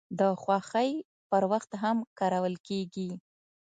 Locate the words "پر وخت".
1.29-1.71